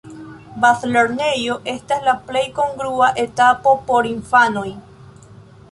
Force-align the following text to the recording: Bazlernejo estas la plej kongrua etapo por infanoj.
Bazlernejo 0.61 1.57
estas 1.73 2.07
la 2.09 2.15
plej 2.31 2.43
kongrua 2.59 3.09
etapo 3.27 3.75
por 3.91 4.09
infanoj. 4.17 4.69